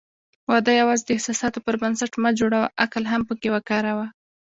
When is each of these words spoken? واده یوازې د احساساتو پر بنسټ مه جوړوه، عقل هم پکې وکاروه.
واده 0.49 0.71
یوازې 0.81 1.03
د 1.05 1.09
احساساتو 1.17 1.63
پر 1.65 1.75
بنسټ 1.81 2.11
مه 2.23 2.31
جوړوه، 2.39 2.71
عقل 2.83 3.03
هم 3.11 3.21
پکې 3.29 3.49
وکاروه. 3.51 4.07